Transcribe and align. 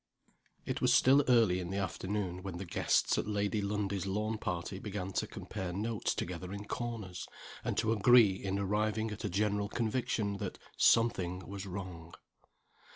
IT 0.65 0.81
was 0.81 0.91
still 0.91 1.23
early 1.27 1.59
in 1.59 1.69
the 1.69 1.77
afternoon 1.77 2.41
when 2.41 2.57
the 2.57 2.65
guests 2.65 3.19
at 3.19 3.27
Lady 3.27 3.61
Lundie's 3.61 4.07
lawn 4.07 4.39
party 4.39 4.79
began 4.79 5.13
to 5.13 5.27
compare 5.27 5.71
notes 5.71 6.15
together 6.15 6.51
in 6.51 6.65
corners, 6.65 7.27
and 7.63 7.77
to 7.77 7.93
agree 7.93 8.31
in 8.31 8.57
arriving 8.57 9.11
at 9.11 9.23
a 9.25 9.29
general 9.29 9.69
conviction 9.69 10.37
that 10.37 10.57
"some 10.75 11.11
thing 11.11 11.47
was 11.47 11.67
wrong." 11.67 12.15